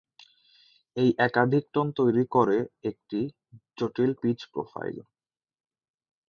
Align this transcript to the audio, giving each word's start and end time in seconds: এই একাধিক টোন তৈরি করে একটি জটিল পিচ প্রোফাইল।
এই 0.97 1.09
একাধিক 1.19 1.63
টোন 1.73 1.87
তৈরি 1.95 2.23
করে 2.31 2.57
একটি 2.83 3.19
জটিল 3.77 4.11
পিচ 4.21 4.39
প্রোফাইল। 4.53 4.97